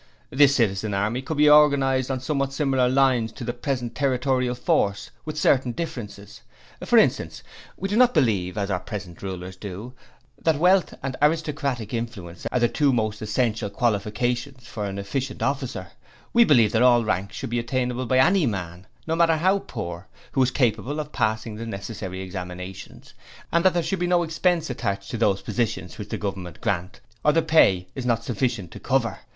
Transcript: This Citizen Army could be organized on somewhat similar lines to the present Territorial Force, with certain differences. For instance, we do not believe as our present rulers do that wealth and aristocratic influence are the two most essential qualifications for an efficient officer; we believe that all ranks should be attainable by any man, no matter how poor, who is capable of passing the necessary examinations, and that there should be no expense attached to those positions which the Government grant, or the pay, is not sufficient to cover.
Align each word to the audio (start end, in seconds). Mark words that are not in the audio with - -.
This 0.31 0.55
Citizen 0.55 0.95
Army 0.95 1.21
could 1.21 1.37
be 1.37 1.47
organized 1.47 2.09
on 2.09 2.19
somewhat 2.19 2.53
similar 2.53 2.89
lines 2.89 3.31
to 3.33 3.43
the 3.43 3.53
present 3.53 3.93
Territorial 3.93 4.55
Force, 4.55 5.11
with 5.25 5.37
certain 5.37 5.73
differences. 5.73 6.41
For 6.83 6.97
instance, 6.97 7.43
we 7.77 7.87
do 7.87 7.95
not 7.97 8.15
believe 8.15 8.57
as 8.57 8.71
our 8.71 8.79
present 8.79 9.21
rulers 9.21 9.55
do 9.55 9.93
that 10.41 10.57
wealth 10.57 10.95
and 11.03 11.15
aristocratic 11.21 11.93
influence 11.93 12.47
are 12.51 12.59
the 12.59 12.67
two 12.67 12.91
most 12.91 13.21
essential 13.21 13.69
qualifications 13.69 14.65
for 14.65 14.85
an 14.85 14.97
efficient 14.97 15.43
officer; 15.43 15.89
we 16.33 16.45
believe 16.45 16.71
that 16.71 16.81
all 16.81 17.05
ranks 17.05 17.35
should 17.35 17.51
be 17.51 17.59
attainable 17.59 18.07
by 18.07 18.17
any 18.17 18.47
man, 18.47 18.87
no 19.05 19.15
matter 19.15 19.37
how 19.37 19.59
poor, 19.59 20.07
who 20.31 20.41
is 20.41 20.49
capable 20.49 20.99
of 20.99 21.11
passing 21.11 21.57
the 21.57 21.65
necessary 21.67 22.21
examinations, 22.21 23.13
and 23.51 23.63
that 23.63 23.75
there 23.75 23.83
should 23.83 23.99
be 23.99 24.07
no 24.07 24.23
expense 24.23 24.67
attached 24.71 25.11
to 25.11 25.17
those 25.17 25.43
positions 25.43 25.99
which 25.99 26.09
the 26.09 26.17
Government 26.17 26.59
grant, 26.59 27.01
or 27.23 27.31
the 27.33 27.43
pay, 27.43 27.87
is 27.93 28.03
not 28.03 28.23
sufficient 28.23 28.71
to 28.71 28.79
cover. 28.79 29.19